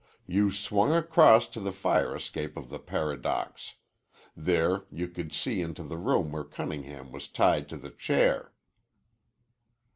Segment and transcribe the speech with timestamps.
[0.25, 3.75] You swung across to the fire escape of the Paradox.
[4.35, 8.51] There you could see into the room where Cunningham was tied to the chair."